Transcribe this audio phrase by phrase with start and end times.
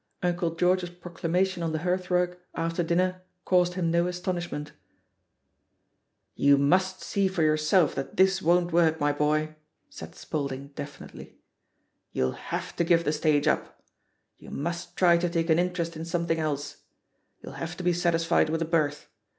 [0.23, 4.71] Uncle George's proclamation on the hearthrug, after dinner^ caused him no aston ishment.
[4.73, 4.73] 56
[6.33, 9.11] THE POSITION OF PEGGY HARPER "You must see tor yourself that this won't work, my
[9.13, 9.55] boy/*
[9.91, 11.37] said Spaulding definitely;
[12.11, 13.83] "you'll have to give the stage up.
[14.39, 16.77] You must try to take an interest in something else—
[17.43, 19.07] you'll have to be satisfied with a berth.